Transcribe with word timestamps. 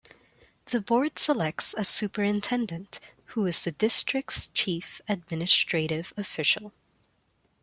The 0.65 0.81
board 0.81 1.19
selects 1.19 1.75
a 1.77 1.85
superintendent, 1.85 2.99
who 3.25 3.45
is 3.45 3.63
the 3.63 3.71
district's 3.71 4.47
chief 4.47 4.99
administrative 5.07 6.11
official. 6.17 6.73